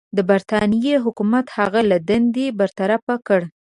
د 0.17 0.19
برټانیې 0.29 0.95
حکومت 1.05 1.45
هغه 1.57 1.81
له 1.89 1.97
دندې 2.09 2.45
برطرفه 2.59 3.15
کړ. 3.27 3.41